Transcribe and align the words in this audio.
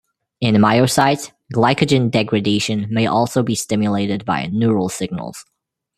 In 0.39 0.55
myocytes, 0.55 1.29
glycogen 1.53 2.09
degradation 2.09 2.87
may 2.89 3.05
also 3.05 3.43
be 3.43 3.53
stimulated 3.53 4.25
by 4.25 4.47
neural 4.47 4.89
signals. 4.89 5.45